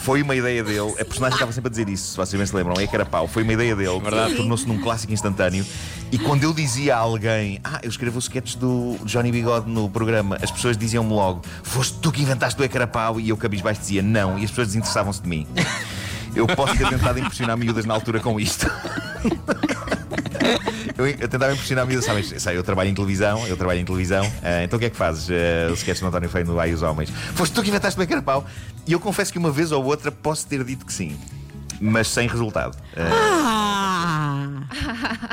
Foi 0.01 0.23
uma 0.23 0.35
ideia 0.35 0.63
dele. 0.63 0.93
A 0.99 1.05
personagem 1.05 1.35
estava 1.35 1.51
sempre 1.51 1.67
a 1.67 1.71
dizer 1.71 1.87
isso, 1.87 2.11
se 2.11 2.17
vocês 2.17 2.35
bem 2.35 2.45
se 2.45 2.55
lembram. 2.55 2.73
É 2.79 2.87
Carapau. 2.87 3.27
Foi 3.27 3.43
uma 3.43 3.53
ideia 3.53 3.75
dele. 3.75 3.99
Verdade. 3.99 4.35
Tornou-se 4.35 4.67
num 4.67 4.79
clássico 4.79 5.13
instantâneo. 5.13 5.63
E 6.11 6.17
quando 6.17 6.43
eu 6.43 6.53
dizia 6.53 6.95
a 6.95 6.99
alguém, 6.99 7.59
ah, 7.63 7.79
eu 7.83 7.89
escrevo 7.89 8.17
os 8.17 8.25
sketches 8.25 8.55
do 8.55 8.97
Johnny 9.05 9.31
Bigode 9.31 9.69
no 9.69 9.87
programa, 9.89 10.37
as 10.41 10.49
pessoas 10.49 10.75
diziam-me 10.75 11.13
logo, 11.13 11.43
foste 11.63 11.99
tu 11.99 12.11
que 12.11 12.23
inventaste 12.23 12.59
o 12.59 12.63
Ecarapau? 12.63 13.19
E 13.19 13.29
eu 13.29 13.37
cabisbaixo 13.37 13.81
dizia 13.81 14.01
não. 14.01 14.39
E 14.39 14.43
as 14.43 14.49
pessoas 14.49 14.69
desinteressavam-se 14.69 15.21
de 15.21 15.29
mim. 15.29 15.47
Eu 16.35 16.47
posso 16.47 16.75
ter 16.77 16.87
tentado 16.87 17.19
impressionar 17.19 17.57
miúdas 17.57 17.85
na 17.85 17.93
altura 17.93 18.19
com 18.19 18.39
isto. 18.39 18.65
Eu, 21.01 21.15
eu 21.19 21.27
tentava 21.27 21.53
impressionar 21.53 21.85
miúdas, 21.85 22.05
sabes? 22.05 22.33
Sei, 22.41 22.57
eu 22.57 22.63
trabalho 22.63 22.89
em 22.89 22.93
televisão, 22.93 23.45
eu 23.47 23.57
trabalho 23.57 23.79
em 23.79 23.85
televisão. 23.85 24.23
ah, 24.43 24.63
então 24.63 24.77
o 24.77 24.79
que 24.79 24.85
é 24.85 24.89
que 24.89 24.95
fazes? 24.95 25.27
Uh, 25.29 25.71
o 25.71 25.73
sketch 25.73 26.01
António 26.03 26.29
Feio 26.29 26.45
no 26.45 26.59
Ai 26.59 26.73
os 26.73 26.81
Homens. 26.81 27.09
Foste 27.35 27.53
tu 27.53 27.61
que 27.61 27.69
inventaste 27.69 27.99
o 27.99 28.03
Ecarapau? 28.03 28.45
E 28.85 28.93
eu 28.93 28.99
confesso 28.99 29.31
que 29.31 29.39
uma 29.39 29.51
vez 29.51 29.71
ou 29.71 29.83
outra 29.83 30.11
posso 30.11 30.47
ter 30.47 30.63
dito 30.63 30.85
que 30.85 30.93
sim. 30.93 31.17
Mas 31.79 32.07
sem 32.07 32.27
resultado. 32.27 32.77
Ah, 32.95 33.80
Ah! 34.03 34.47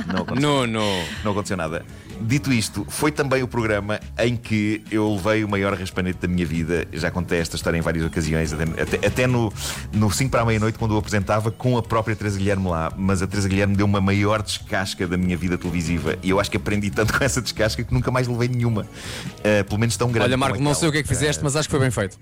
não 0.07 0.23
aconteceu. 0.23 0.51
Não, 0.51 0.67
não. 0.67 1.05
Não 1.25 1.33
aconteceu 1.33 1.57
nada. 1.57 1.85
Dito 2.21 2.53
isto, 2.53 2.85
foi 2.89 3.13
também 3.13 3.43
o 3.43 3.49
programa 3.49 4.01
em 4.19 4.37
que 4.37 4.83
eu 4.91 5.15
levei 5.15 5.45
o 5.45 5.49
maior 5.49 5.75
raspanete 5.75 6.19
da 6.19 6.29
minha 6.29 6.45
vida. 6.45 6.87
Já 6.93 7.11
contei 7.11 7.39
esta 7.39 7.57
história 7.57 7.79
em 7.79 7.81
várias 7.81 8.05
ocasiões, 8.05 8.53
até, 8.53 8.83
até, 8.83 9.07
até 9.07 9.27
no, 9.27 9.53
no 9.93 10.11
5 10.11 10.31
para 10.31 10.43
a 10.43 10.45
meia-noite, 10.45 10.79
quando 10.79 10.93
o 10.93 10.99
apresentava 10.99 11.51
com 11.51 11.79
a 11.79 11.83
própria 11.83 12.17
Teresa 12.17 12.39
Guilherme 12.39 12.69
lá. 12.69 12.93
Mas 12.97 13.23
a 13.23 13.27
Teresa 13.27 13.49
Guilherme 13.49 13.77
deu 13.77 13.87
uma 13.87 14.01
maior 14.01 14.43
descasca 14.43 15.07
da 15.07 15.17
minha 15.17 15.37
vida 15.37 15.57
televisiva. 15.57 16.17
E 16.23 16.31
eu 16.31 16.41
acho 16.41 16.51
que 16.51 16.57
aprendi 16.57 16.91
tanto 16.91 17.13
com 17.17 17.25
essa 17.25 17.41
descasca 17.41 17.83
que 17.85 17.95
nunca 17.95 18.11
mais 18.11 18.27
levei 18.27 18.49
nenhuma. 18.49 18.83
Uh, 18.83 19.65
pelo 19.65 19.79
menos 19.79 19.97
tão 19.97 20.11
grande. 20.11 20.29
Olha, 20.29 20.37
Marco, 20.37 20.61
não 20.61 20.75
sei 20.75 20.89
o 20.89 20.93
que 20.93 20.99
é 20.99 21.03
que 21.03 21.09
fizeste, 21.09 21.43
mas 21.43 21.57
acho 21.57 21.69
que 21.69 21.73
foi 21.73 21.81
bem 21.81 21.91
feito. 21.91 22.19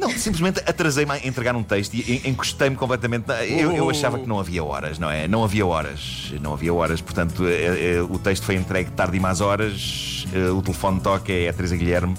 Não, 0.00 0.10
simplesmente 0.10 0.60
atrasei-me 0.60 1.12
a 1.12 1.18
entregar 1.26 1.54
um 1.54 1.62
texto 1.62 1.94
e 1.94 2.22
en- 2.24 2.30
encostei-me 2.30 2.74
completamente. 2.74 3.28
na- 3.28 3.44
Eu, 3.44 3.70
eu 3.72 3.90
achava 3.90 4.18
que 4.18 4.26
não 4.26 4.38
havia 4.40 4.64
horas, 4.64 4.98
não 4.98 5.10
é? 5.10 5.28
Não 5.28 5.44
havia 5.44 5.66
horas. 5.66 6.32
Não 6.40 6.54
havia 6.54 6.72
horas, 6.72 7.00
portanto, 7.02 7.46
eh, 7.46 7.96
eh, 7.96 8.02
o 8.02 8.18
texto 8.18 8.44
foi 8.46 8.54
entregue 8.56 8.90
tarde 8.92 9.16
e 9.16 9.20
más 9.20 9.40
horas. 9.40 10.26
eh, 10.32 10.48
O 10.50 10.62
telefone 10.62 11.00
toca, 11.00 11.30
é 11.32 11.48
a 11.48 11.52
Teresa 11.52 11.76
Guilherme. 11.76 12.14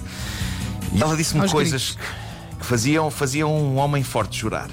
E 0.94 1.02
ela 1.02 1.16
disse-me 1.16 1.40
Aos 1.42 1.50
coisas 1.52 1.96
que 2.60 2.64
faziam, 2.66 3.10
faziam 3.10 3.52
um 3.52 3.76
homem 3.78 4.02
forte 4.04 4.36
chorar. 4.38 4.68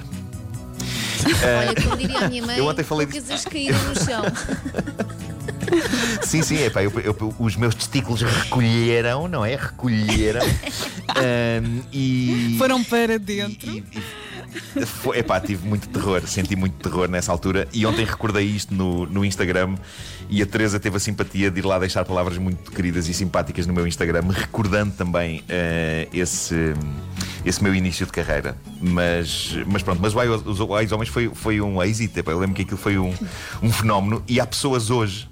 Olha, 1.42 1.74
como 1.82 1.96
diria 1.96 2.18
a 2.20 2.28
minha 2.28 2.46
mãe, 2.46 2.58
eu 2.58 2.66
ontem 2.66 2.82
falei 2.84 3.06
poucas 3.06 3.30
as 3.30 3.44
caíram 3.44 3.78
no 3.84 3.94
chão. 3.94 4.22
Sim, 6.22 6.42
sim, 6.42 6.62
epá, 6.64 6.82
eu- 6.82 6.92
eu- 7.00 7.34
os 7.38 7.56
meus 7.56 7.74
testículos 7.74 8.22
recolheram, 8.22 9.26
não 9.28 9.44
é? 9.44 9.56
Recolheram. 9.56 10.40
Ahm, 11.16 11.80
e. 11.92 12.54
Foram 12.58 12.82
para 12.84 13.18
dentro. 13.18 13.70
e- 13.70 13.84
e- 14.76 14.84
foi, 14.86 15.18
epá, 15.18 15.40
tive 15.40 15.66
muito 15.66 15.88
terror, 15.88 16.22
senti 16.26 16.56
muito 16.56 16.74
terror 16.76 17.08
nessa 17.08 17.30
altura. 17.32 17.68
E 17.72 17.84
ontem 17.86 18.04
recordei 18.04 18.44
isto 18.46 18.74
no, 18.74 19.06
no 19.06 19.24
Instagram. 19.24 19.76
E 20.28 20.40
a 20.42 20.46
Teresa 20.46 20.78
teve 20.78 20.96
a 20.96 21.00
simpatia 21.00 21.50
de 21.50 21.58
ir 21.58 21.64
lá 21.64 21.76
deixar 21.78 22.04
palavras 22.04 22.38
muito 22.38 22.70
queridas 22.70 23.08
e 23.08 23.14
simpáticas 23.14 23.66
no 23.66 23.72
meu 23.74 23.84
Instagram, 23.86 24.22
recordando 24.30 24.92
também 24.92 25.42
eh, 25.48 26.06
esse, 26.12 26.72
esse 27.44 27.60
meu 27.62 27.74
início 27.74 28.06
de 28.06 28.12
carreira. 28.12 28.56
Mas, 28.80 29.56
mas 29.66 29.82
pronto, 29.82 30.00
mas 30.00 30.14
o 30.14 30.20
Ai- 30.20 30.28
os 30.28 30.60
Ais 30.76 30.92
Homens 30.92 31.08
foi, 31.08 31.28
foi 31.34 31.60
um 31.60 31.82
êxito. 31.82 32.16
epá, 32.20 32.30
eu 32.30 32.38
lembro 32.38 32.54
que 32.54 32.62
aquilo 32.62 32.76
foi 32.78 32.96
um, 32.96 33.12
um 33.60 33.72
fenómeno. 33.72 34.22
E 34.28 34.38
há 34.40 34.46
pessoas 34.46 34.88
hoje. 34.90 35.28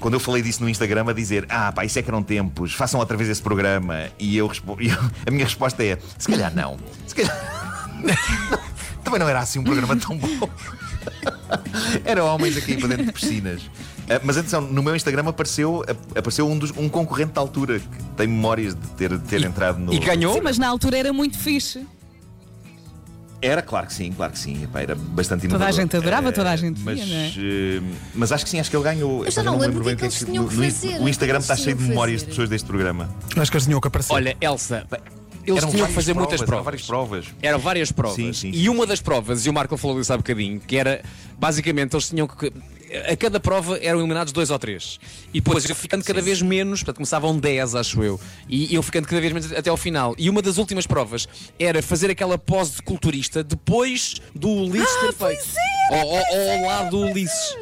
Quando 0.00 0.14
eu 0.14 0.20
falei 0.20 0.42
disso 0.42 0.62
no 0.62 0.68
Instagram 0.68 1.06
a 1.08 1.12
dizer 1.12 1.46
Ah, 1.48 1.72
pá, 1.72 1.84
isso 1.84 1.98
é 1.98 2.02
que 2.02 2.08
eram 2.10 2.22
tempos, 2.22 2.72
façam 2.74 3.00
outra 3.00 3.16
vez 3.16 3.28
esse 3.30 3.42
programa 3.42 4.08
E 4.18 4.36
eu, 4.36 4.50
e 4.80 4.88
eu- 4.88 5.10
a 5.26 5.30
minha 5.30 5.44
resposta 5.44 5.82
é 5.84 5.98
Se 6.18 6.28
calhar 6.28 6.54
não 6.54 6.76
Se 7.06 7.14
calhar 7.14 7.92
Também 9.02 9.20
não 9.20 9.28
era 9.28 9.38
assim 9.40 9.58
um 9.60 9.64
programa 9.64 9.96
tão 9.96 10.16
bom. 10.18 10.28
Era 12.04 12.24
homens 12.24 12.56
aqui 12.56 12.76
para 12.76 12.88
dentro 12.88 13.06
de 13.06 13.12
piscinas. 13.12 13.62
Ah, 14.10 14.20
mas 14.24 14.36
atenção, 14.36 14.60
no 14.60 14.82
meu 14.82 14.96
Instagram 14.96 15.28
apareceu, 15.28 15.82
ap- 15.88 16.18
apareceu 16.18 16.48
um, 16.48 16.58
dos, 16.58 16.72
um 16.76 16.88
concorrente 16.88 17.32
da 17.32 17.40
altura 17.40 17.78
que 17.78 18.02
tem 18.16 18.26
memórias 18.26 18.74
de 18.74 18.86
ter, 18.90 19.10
de 19.16 19.18
ter 19.20 19.44
entrado 19.44 19.78
no. 19.78 19.92
E 19.94 19.98
ganhou? 20.00 20.34
Sim, 20.34 20.40
mas 20.42 20.58
na 20.58 20.66
altura 20.68 20.98
era 20.98 21.12
muito 21.12 21.38
fixe. 21.38 21.86
Era, 23.46 23.62
claro 23.62 23.86
que 23.86 23.94
sim, 23.94 24.12
claro 24.12 24.32
que 24.32 24.38
sim. 24.38 24.64
Epá, 24.64 24.80
era 24.82 24.94
bastante 24.94 25.42
Toda 25.42 25.54
a 25.54 25.70
inovador. 25.70 25.80
gente 25.80 25.96
adorava, 25.96 26.28
Eh, 26.28 26.32
toda 26.32 26.50
a 26.50 26.56
gente 26.56 26.80
mas, 26.80 26.98
via, 27.00 27.06
não 27.06 27.22
é? 27.22 27.32
eh, 27.36 27.82
mas 28.14 28.32
acho 28.32 28.44
que 28.44 28.50
sim, 28.50 28.58
acho 28.60 28.70
que 28.70 28.76
ele 28.76 28.84
ganhou. 28.84 29.24
Eu 29.24 29.30
já 29.30 29.40
Epá, 29.42 29.50
não 29.50 29.58
lembro 29.58 29.82
é 29.82 29.84
bem 29.86 29.96
que 29.96 30.04
eles 30.04 30.20
no- 30.20 30.26
tinham 30.26 30.48
que 30.48 30.54
fazer, 30.56 31.00
O 31.00 31.08
Instagram 31.08 31.36
é 31.36 31.40
está 31.40 31.56
cheio 31.56 31.76
de 31.76 31.82
memórias 31.84 32.20
de 32.22 32.26
pessoas 32.28 32.48
deste 32.48 32.66
programa. 32.66 33.08
Acho 33.36 33.50
que 33.50 33.56
eles 33.56 33.66
tinham 33.66 33.80
que 33.80 33.88
aparecer. 33.88 34.12
Olha, 34.12 34.36
Elsa, 34.40 34.86
eles 35.44 35.58
Eram 35.62 35.70
tinham 35.70 35.86
que 35.86 35.92
fazer 35.92 36.12
muitas 36.14 36.34
eram 36.40 36.46
provas. 36.46 36.64
várias 36.64 36.82
provas. 36.86 37.26
Eram 37.40 37.58
várias 37.60 37.92
provas. 37.92 38.16
Sim, 38.16 38.32
sim, 38.32 38.50
e 38.50 38.62
sim. 38.62 38.68
uma 38.68 38.84
das 38.86 39.00
provas, 39.00 39.46
e 39.46 39.50
o 39.50 39.52
Marco 39.52 39.76
falou 39.76 39.96
disso 39.98 40.12
há 40.12 40.16
bocadinho, 40.16 40.58
que 40.60 40.76
era 40.76 41.02
basicamente 41.38 41.94
eles 41.94 42.08
tinham 42.08 42.26
que. 42.26 42.52
A 43.10 43.16
cada 43.16 43.40
prova 43.40 43.78
eram 43.82 43.98
eliminados 43.98 44.32
dois 44.32 44.50
ou 44.50 44.58
três. 44.58 44.98
E 45.34 45.40
depois 45.40 45.64
iam 45.64 45.74
ficando 45.74 46.04
cada 46.04 46.20
vez 46.22 46.40
menos, 46.40 46.80
portanto 46.80 46.96
começavam 46.96 47.36
10, 47.38 47.74
acho 47.74 48.02
eu. 48.02 48.20
E 48.48 48.72
iam 48.74 48.82
ficando 48.82 49.06
cada 49.08 49.20
vez 49.20 49.32
menos 49.32 49.52
até 49.52 49.68
ao 49.70 49.76
final. 49.76 50.14
E 50.16 50.30
uma 50.30 50.40
das 50.40 50.56
últimas 50.58 50.86
provas 50.86 51.28
era 51.58 51.82
fazer 51.82 52.10
aquela 52.10 52.38
pose 52.38 52.76
de 52.76 52.82
culturista 52.82 53.42
depois 53.42 54.14
do 54.34 54.48
Ulisses 54.48 54.94
ter 55.00 55.12
feito. 55.12 55.44
Ao, 55.90 55.98
ao- 55.98 56.50
ao 56.50 56.66
lado 56.66 56.90
do 56.90 56.98
Ulisses. 57.10 57.56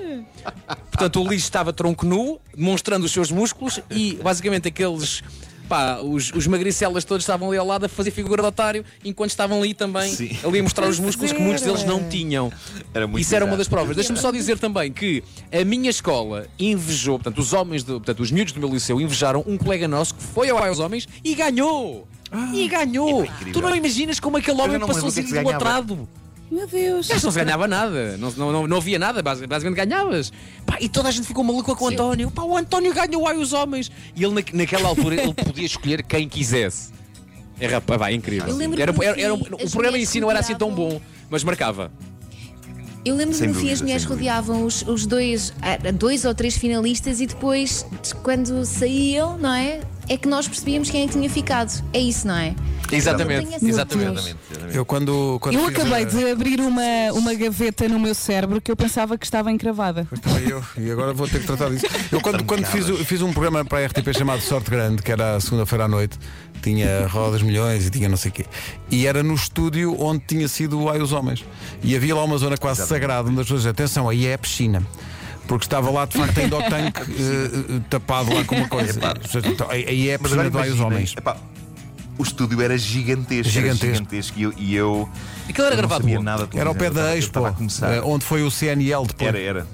Portanto, 0.90 1.16
o 1.20 1.22
Ulisses 1.24 1.44
estava 1.44 1.72
tronco 1.72 2.04
nu, 2.06 2.38
demonstrando 2.54 3.06
os 3.06 3.12
seus 3.12 3.30
músculos 3.30 3.80
e 3.90 4.14
basicamente 4.22 4.68
aqueles. 4.68 5.22
Pá, 5.68 5.98
os, 5.98 6.30
os 6.32 6.46
magricelas 6.46 7.04
todos 7.04 7.22
estavam 7.22 7.48
ali 7.48 7.58
ao 7.58 7.66
lado 7.66 7.86
a 7.86 7.88
fazer 7.88 8.10
figura 8.10 8.42
de 8.42 8.48
otário, 8.48 8.84
enquanto 9.04 9.30
estavam 9.30 9.58
ali 9.58 9.74
também 9.74 10.14
Sim. 10.14 10.36
ali 10.44 10.60
a 10.60 10.62
mostrar 10.62 10.88
os 10.88 10.98
músculos 11.00 11.32
que 11.32 11.40
muitos 11.40 11.62
deles 11.62 11.84
não 11.84 12.08
tinham. 12.08 12.52
Era 12.92 13.06
muito 13.06 13.22
Isso 13.22 13.34
era 13.34 13.44
uma 13.44 13.56
das 13.56 13.68
provas. 13.68 13.96
Deixa-me 13.96 14.18
só 14.18 14.30
dizer 14.30 14.58
também 14.58 14.92
que 14.92 15.22
a 15.52 15.64
minha 15.64 15.90
escola 15.90 16.46
invejou, 16.58 17.18
portanto, 17.18 17.38
os 17.38 17.52
homens, 17.52 17.82
do, 17.82 17.94
portanto, 17.94 18.20
os 18.20 18.30
miúdos 18.30 18.52
do 18.52 18.60
meu 18.60 18.68
liceu 18.68 19.00
invejaram 19.00 19.44
um 19.46 19.56
colega 19.56 19.88
nosso 19.88 20.14
que 20.14 20.22
foi 20.22 20.50
ao 20.50 20.58
Ai 20.58 20.68
aos 20.68 20.78
Homens 20.78 21.08
e 21.22 21.34
ganhou! 21.34 22.06
e 22.52 22.68
ganhou! 22.68 23.24
incrível. 23.24 23.52
tu 23.52 23.60
não 23.60 23.76
imaginas 23.76 24.18
como 24.18 24.36
aquele 24.36 24.60
homem 24.60 24.80
passou 24.80 25.04
é 25.04 25.08
assim 25.08 25.20
idolatrado. 25.20 26.08
Meu 26.50 26.66
Deus. 26.68 27.08
Gajo 27.08 27.24
não 27.26 27.32
se 27.32 27.38
ganhava 27.44 27.66
nada, 27.66 28.16
não, 28.16 28.30
não, 28.32 28.52
não, 28.52 28.66
não 28.66 28.76
havia 28.76 28.98
nada, 28.98 29.22
basi- 29.22 29.46
basicamente 29.46 29.76
ganhavas. 29.86 30.32
Pá, 30.64 30.76
e 30.80 30.88
toda 30.88 31.08
a 31.08 31.12
gente 31.12 31.26
ficou 31.26 31.42
maluca 31.42 31.74
com 31.74 31.86
o 31.86 31.88
António. 31.88 32.30
Pá, 32.30 32.42
o 32.42 32.56
António 32.56 32.92
ganhou 32.94 33.26
ai 33.26 33.36
os 33.36 33.52
homens. 33.52 33.90
E 34.14 34.22
ele, 34.24 34.34
na, 34.34 34.42
naquela 34.58 34.88
altura, 34.88 35.14
ele 35.20 35.34
podia 35.34 35.66
escolher 35.66 36.02
quem 36.02 36.28
quisesse. 36.28 36.92
Era, 37.58 37.80
pá, 37.80 37.96
vai, 37.96 38.14
incrível. 38.14 38.56
Era, 38.78 38.94
era- 39.04 39.20
era 39.20 39.34
o 39.34 39.70
programa 39.70 39.98
em 39.98 40.04
si 40.04 40.20
não 40.20 40.30
era 40.30 40.40
assim 40.40 40.54
tão 40.54 40.72
bom, 40.72 41.00
mas 41.30 41.42
marcava. 41.42 41.90
Eu 43.04 43.16
lembro 43.16 43.36
que 43.36 43.46
no 43.46 43.54
fim 43.54 43.70
as 43.70 43.82
mulheres 43.82 44.04
rodeavam 44.04 44.64
os, 44.64 44.80
os 44.82 45.04
dois, 45.06 45.52
ah, 45.60 45.76
dois 45.92 46.24
ou 46.24 46.34
três 46.34 46.56
finalistas 46.56 47.20
e 47.20 47.26
depois, 47.26 47.84
quando 48.22 48.64
saíam, 48.64 49.36
não 49.36 49.52
é? 49.52 49.80
É 50.08 50.16
que 50.16 50.26
nós 50.26 50.48
percebíamos 50.48 50.88
quem 50.88 51.02
é 51.02 51.06
que 51.06 51.12
tinha 51.12 51.28
ficado. 51.28 51.84
É 51.92 51.98
isso, 51.98 52.26
não 52.26 52.34
é? 52.36 52.54
Exatamente, 52.96 53.54
exatamente. 53.54 53.68
Exatamente, 53.70 54.36
exatamente. 54.50 54.76
Eu 54.76 54.84
quando, 54.84 55.38
quando 55.40 55.54
Eu 55.54 55.66
acabei 55.66 56.02
a- 56.02 56.04
de 56.04 56.30
abrir 56.30 56.60
uma, 56.60 56.82
uma 57.12 57.34
gaveta 57.34 57.88
no 57.88 57.98
meu 57.98 58.14
cérebro 58.14 58.60
que 58.60 58.70
eu 58.70 58.76
pensava 58.76 59.16
que 59.18 59.24
estava 59.24 59.50
encravada. 59.50 60.06
Também 60.22 60.48
eu, 60.48 60.62
e 60.78 60.90
agora 60.90 61.12
vou 61.12 61.28
ter 61.28 61.40
que 61.40 61.46
tratar 61.46 61.70
disso. 61.70 61.86
Eu 62.10 62.20
quando, 62.20 62.44
quando 62.44 62.64
fiz, 62.66 62.86
fiz 63.06 63.22
um 63.22 63.32
programa 63.32 63.64
para 63.64 63.78
a 63.78 63.86
RTP 63.86 64.12
chamado 64.16 64.40
Sorte 64.40 64.70
Grande, 64.70 65.02
que 65.02 65.10
era 65.12 65.38
segunda-feira 65.40 65.84
à 65.84 65.88
noite, 65.88 66.18
tinha 66.62 67.06
rodas 67.06 67.42
milhões 67.42 67.86
e 67.86 67.90
tinha 67.90 68.08
não 68.08 68.16
sei 68.16 68.30
o 68.30 68.34
quê. 68.34 68.46
E 68.90 69.06
era 69.06 69.22
no 69.22 69.34
estúdio 69.34 70.00
onde 70.00 70.24
tinha 70.26 70.48
sido 70.48 70.80
o 70.80 70.88
Ai 70.90 71.00
os 71.00 71.12
Homens. 71.12 71.44
E 71.82 71.94
havia 71.94 72.14
lá 72.14 72.24
uma 72.24 72.38
zona 72.38 72.56
quase 72.56 72.86
sagrada 72.86 73.28
onde 73.28 73.38
as 73.40 73.44
pessoas 73.46 73.60
diziam, 73.60 73.70
atenção, 73.72 74.08
aí 74.08 74.26
é 74.26 74.34
a 74.34 74.38
piscina. 74.38 74.82
Porque 75.46 75.66
estava 75.66 75.90
lá 75.90 76.06
de 76.06 76.16
facto 76.16 76.38
ainda 76.38 76.56
o 76.56 76.62
tanque 76.62 77.02
eh, 77.20 77.80
tapado 77.90 78.34
lá 78.34 78.42
com 78.44 78.56
uma 78.56 78.66
coisa. 78.66 78.98
Então, 79.44 79.68
Aí 79.68 80.08
é 80.08 80.14
a 80.14 80.18
piscina 80.18 80.48
do 80.48 80.58
Ai 80.58 80.70
os 80.70 80.80
Homens. 80.80 81.14
epá, 81.18 81.36
o 82.18 82.22
estúdio 82.22 82.60
era 82.62 82.76
gigantesco. 82.76 83.52
Gigantesco. 83.52 83.86
Era 83.86 83.94
gigantesco 83.94 84.38
e 84.38 84.42
eu. 84.42 84.54
E 84.56 84.74
eu 84.74 85.08
Aquilo 85.48 85.66
era 85.66 85.74
eu 85.74 85.78
gravado 85.78 86.02
sabia 86.02 86.20
nada 86.20 86.48
Era 86.54 86.68
ao 86.68 86.74
pé 86.74 86.90
da 86.90 87.16
Expo, 87.16 87.46
eh, 87.46 88.00
onde 88.04 88.24
foi 88.24 88.42
o 88.42 88.50
CNL 88.50 89.06
depois. 89.06 89.28
Era, 89.28 89.38
era. 89.38 89.66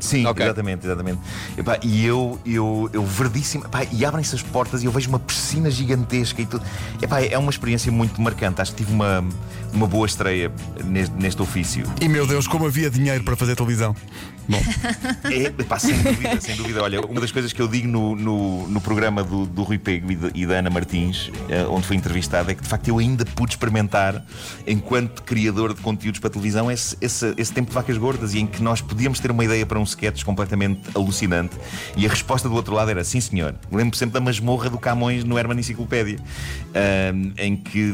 Sim, 0.00 0.24
Ok. 0.26 0.44
exatamente, 0.44 0.86
exatamente. 0.86 1.20
Epá, 1.56 1.78
e 1.82 2.04
eu, 2.04 2.40
eu, 2.44 2.88
eu 2.92 3.04
verdíssimo, 3.04 3.66
epá, 3.66 3.86
e 3.92 4.04
abrem-se 4.04 4.34
as 4.34 4.42
portas 4.42 4.82
e 4.82 4.86
eu 4.86 4.92
vejo 4.92 5.08
uma 5.10 5.18
piscina 5.18 5.70
gigantesca 5.70 6.40
e 6.40 6.46
tudo. 6.46 6.64
Epá, 7.00 7.20
é 7.22 7.36
uma 7.36 7.50
experiência 7.50 7.92
muito 7.92 8.20
marcante. 8.20 8.62
Acho 8.62 8.72
que 8.72 8.78
tive 8.78 8.92
uma, 8.92 9.22
uma 9.72 9.86
boa 9.86 10.06
estreia 10.06 10.50
neste, 10.84 11.14
neste 11.16 11.42
ofício. 11.42 11.84
E 12.00 12.08
meu 12.08 12.26
Deus, 12.26 12.48
como 12.48 12.66
havia 12.66 12.90
dinheiro 12.90 13.22
para 13.22 13.36
fazer 13.36 13.54
televisão. 13.54 13.94
Bom, 14.50 14.60
É, 15.30 15.44
epá, 15.44 15.78
sem 15.78 15.96
dúvida, 16.02 16.40
sem 16.40 16.56
dúvida. 16.56 16.82
Olha, 16.82 17.00
uma 17.00 17.20
das 17.20 17.30
coisas 17.30 17.52
que 17.52 17.62
eu 17.62 17.68
digo 17.68 17.86
no, 17.88 18.16
no, 18.16 18.68
no 18.68 18.80
programa 18.80 19.22
do, 19.22 19.46
do 19.46 19.62
Rui 19.62 19.78
Pego 19.78 20.10
e, 20.10 20.16
da- 20.16 20.30
e 20.34 20.46
da 20.46 20.54
Ana 20.54 20.70
Martins, 20.70 21.30
eh, 21.48 21.64
onde 21.68 21.86
fui 21.86 21.96
entrevistado, 21.96 22.50
é 22.50 22.54
que 22.54 22.62
de 22.62 22.68
facto 22.68 22.88
eu 22.88 22.98
ainda 22.98 23.24
pude 23.24 23.52
experimentar, 23.52 24.24
enquanto 24.66 25.22
criador 25.22 25.72
de 25.74 25.80
conteúdos 25.80 26.18
para 26.20 26.30
televisão, 26.30 26.70
esse, 26.70 26.96
esse, 27.00 27.32
esse 27.36 27.52
tempo 27.52 27.68
de 27.68 27.74
vacas 27.74 27.96
gordas 27.96 28.34
e 28.34 28.40
em 28.40 28.46
que 28.46 28.62
nós 28.62 28.80
podíamos 28.80 29.20
ter 29.20 29.30
uma 29.30 29.44
ideia 29.44 29.64
para 29.64 29.78
um 29.78 29.84
sketch 29.84 30.24
completamente 30.24 30.80
alucinante. 30.94 31.56
E 31.96 32.04
a 32.06 32.08
resposta 32.10 32.48
do 32.48 32.54
outro 32.54 32.74
lado 32.74 32.90
era 32.90 33.04
sim, 33.04 33.20
senhor. 33.20 33.54
Lembro 33.70 33.96
sempre 33.96 34.14
da 34.14 34.20
masmorra 34.20 34.68
do 34.68 34.78
Camões 34.78 35.22
no 35.24 35.38
Herman 35.38 35.58
Enciclopédia, 35.60 36.18
ahm, 36.74 37.32
em 37.38 37.56
que 37.56 37.92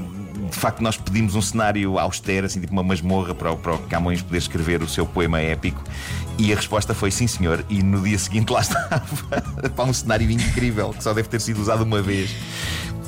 de 0.51 0.57
facto 0.57 0.81
nós 0.83 0.97
pedimos 0.97 1.35
um 1.35 1.43
cenário 1.43 1.99
austero, 1.99 2.47
assim, 2.47 2.61
tipo 2.61 2.73
uma 2.73 2.83
masmorra 2.83 3.35
para 3.35 3.53
o, 3.53 3.57
para 3.59 3.75
o 3.75 3.79
Camões 3.81 4.23
poder 4.23 4.39
escrever 4.39 4.83
o 4.83 4.89
seu 4.89 5.07
poema 5.07 5.41
épico. 5.41 5.83
E 6.39 6.53
a 6.53 6.57
resposta 6.57 6.95
foi 6.95 7.11
sim, 7.11 7.27
senhor. 7.27 7.65
E 7.69 7.83
no 7.83 8.03
dia 8.03 8.19
seguinte 8.19 8.53
lá 8.53 8.61
estava 8.63 9.01
para 9.75 9.85
um 9.85 9.93
cenário 9.93 10.31
incrível 10.31 10.91
que 10.93 11.03
só 11.03 11.13
deve 11.15 11.29
ter 11.29 11.41
sido 11.41 11.61
usado 11.61 11.83
uma 11.83 12.03
vez. 12.03 12.31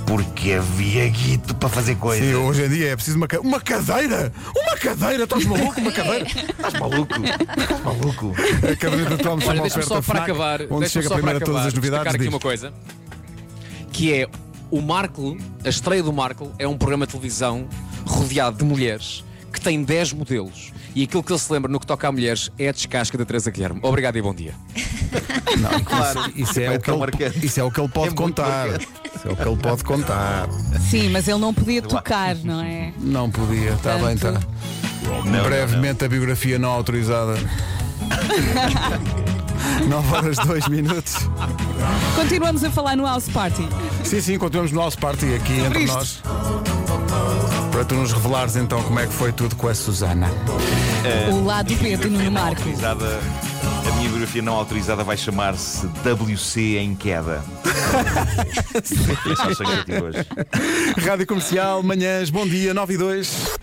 Porque 0.06 0.52
havia 0.52 1.06
guito 1.10 1.54
para 1.54 1.68
fazer 1.68 1.96
coisas. 1.96 2.26
Sim, 2.26 2.34
hoje 2.36 2.64
em 2.64 2.68
dia 2.70 2.88
é 2.92 2.96
preciso 2.96 3.18
uma, 3.18 3.28
ca- 3.28 3.40
uma 3.40 3.60
cadeira! 3.60 4.32
Uma 4.56 4.74
cadeira! 4.78 5.24
Estás 5.24 5.44
maluco? 5.44 5.78
Uma 5.78 5.92
cadeira! 5.92 6.24
Estás 6.48 6.72
maluco? 6.80 7.14
Estás 7.60 7.80
maluco? 7.84 8.34
A 8.66 8.66
de 8.70 8.76
cromos 9.18 9.44
é 9.44 9.48
Olha, 9.50 9.60
deixa-me 9.60 9.84
oferta 9.84 9.86
só 9.86 9.94
para 10.00 10.02
FNAC, 10.02 10.30
acabar, 10.30 10.60
onde 10.70 10.88
chega 10.88 11.08
só 11.08 11.14
para 11.14 11.16
primeiro 11.22 11.36
a 11.36 11.40
todas 11.44 11.56
acabar, 11.60 11.68
as 11.68 11.74
novidades. 11.74 12.04
destacar 12.04 12.14
aqui 12.14 12.18
diz. 12.24 12.28
uma 12.28 12.40
coisa, 12.40 12.72
que 13.92 14.14
é 14.14 14.26
o 14.70 14.80
Marco, 14.80 15.36
a 15.62 15.68
estreia 15.68 16.02
do 16.02 16.12
Marco 16.12 16.52
é 16.58 16.66
um 16.66 16.78
programa 16.78 17.04
de 17.06 17.12
televisão 17.12 17.68
rodeado 18.06 18.56
de 18.56 18.64
mulheres 18.64 19.22
que 19.52 19.60
tem 19.60 19.82
10 19.82 20.14
modelos. 20.14 20.72
E 20.98 21.04
aquilo 21.04 21.22
que 21.22 21.30
ele 21.30 21.38
se 21.38 21.52
lembra 21.52 21.70
no 21.70 21.78
que 21.78 21.86
toca 21.86 22.08
a 22.08 22.12
mulheres 22.12 22.50
é 22.58 22.70
a 22.70 22.72
descasca 22.72 23.16
da 23.16 23.24
Teresa 23.24 23.52
Guilherme. 23.52 23.78
Obrigado 23.84 24.16
e 24.16 24.22
bom 24.22 24.34
dia. 24.34 24.52
Não, 25.60 25.80
Claro. 25.84 26.32
isso, 26.34 26.58
é 26.58 26.64
É 26.64 26.76
o 26.76 26.80
que 26.80 26.90
ele, 26.90 26.98
marcante. 26.98 27.46
isso 27.46 27.60
é 27.60 27.62
o 27.62 27.70
que 27.70 27.80
ele 27.80 27.88
pode 27.88 28.08
É 28.08 28.14
contar. 28.16 28.66
Isso 28.80 29.28
é 29.28 29.30
o 29.30 29.36
que 29.36 29.42
ele 29.48 29.56
pode 29.58 29.84
contar. 29.84 30.48
Sim, 30.90 31.08
mas 31.10 31.28
ele 31.28 31.38
não 31.38 31.54
podia 31.54 31.80
tocar, 31.82 32.34
não 32.36 32.60
é? 32.60 32.92
Não 32.98 33.30
podia, 33.30 33.74
está 33.74 33.96
bem, 33.96 34.14
está. 34.14 34.32
Portanto, 34.32 35.24
Não, 35.26 35.44
Brevemente 35.44 36.04
a 36.04 36.08
biografia 36.08 36.58
não 36.58 36.70
autorizada. 36.70 37.34
9 39.88 40.16
horas 40.16 40.36
2 40.38 40.66
minutos. 40.66 41.14
Continuamos 42.16 42.64
a 42.64 42.70
falar 42.72 42.96
no 42.96 43.04
House 43.06 43.28
Party. 43.28 43.68
Sim, 44.02 44.20
sim, 44.20 44.36
continuamos 44.36 44.72
no 44.72 44.80
House 44.80 44.96
Party 44.96 45.32
aqui 45.36 45.60
entre 45.60 45.84
isto. 45.84 45.94
nós. 45.94 46.22
Para 47.78 47.84
tu 47.84 47.94
nos 47.94 48.10
revelares 48.10 48.56
então 48.56 48.82
como 48.82 48.98
é 48.98 49.06
que 49.06 49.12
foi 49.12 49.30
tudo 49.30 49.54
com 49.54 49.68
a 49.68 49.74
Susana. 49.74 50.28
O 51.32 51.44
lado 51.44 51.72
B 51.76 51.96
do 51.96 52.10
Nuno 52.10 52.28
Marco. 52.28 52.58
Autorizada, 52.58 53.20
a 53.86 53.92
minha 53.92 54.08
biografia 54.08 54.42
não 54.42 54.54
autorizada 54.54 55.04
vai 55.04 55.16
chamar-se 55.16 55.86
WC 55.86 56.76
em 56.76 56.96
queda. 56.96 57.40
Hoje. 60.02 60.26
Rádio 61.06 61.24
Comercial, 61.24 61.80
manhãs, 61.84 62.30
bom 62.30 62.48
dia, 62.48 62.74
9 62.74 62.94
e 62.94 62.98
2. 62.98 63.58